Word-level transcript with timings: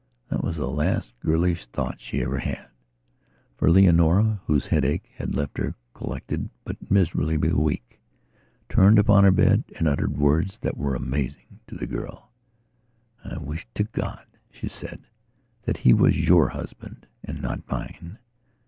That 0.29 0.43
was 0.43 0.55
the 0.55 0.67
last 0.67 1.13
girlish 1.19 1.67
thought 1.67 2.01
she 2.01 2.23
ever 2.23 2.39
had. 2.39 2.69
For 3.55 3.69
Leonora, 3.69 4.41
whose 4.47 4.65
headache 4.65 5.11
had 5.17 5.35
left 5.35 5.59
her 5.59 5.75
collected 5.93 6.49
but 6.65 6.89
miserably 6.89 7.37
weak, 7.37 7.99
turned 8.67 8.97
upon 8.97 9.25
her 9.25 9.31
bed 9.31 9.63
and 9.77 9.87
uttered 9.87 10.17
words 10.17 10.57
that 10.63 10.75
were 10.75 10.95
amazing 10.95 11.59
to 11.67 11.75
the 11.75 11.85
girl: 11.85 12.31
"I 13.23 13.37
wish 13.37 13.67
to 13.75 13.83
God," 13.83 14.25
she 14.49 14.67
said, 14.67 15.01
"that 15.65 15.77
he 15.77 15.93
was 15.93 16.17
your 16.27 16.49
husband, 16.49 17.05
and 17.23 17.39
not 17.39 17.69
mine. 17.69 18.17